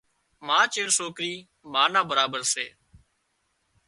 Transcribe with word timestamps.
ما 0.47 0.59
چيڙ 0.73 0.87
سوڪرِي 0.97 1.33
ما 1.71 1.83
نا 1.93 2.01
برابر 2.09 2.41
سي 2.53 2.65